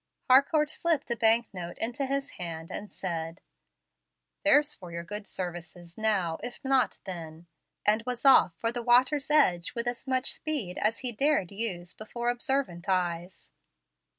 [0.31, 3.39] Harcourt slipped a bank note into his hand, and said,
[4.43, 7.45] "There's for your good services now if not then,"
[7.85, 11.93] and was off for the water's edge with as much speed as he dared use
[11.93, 13.51] before observant eyes.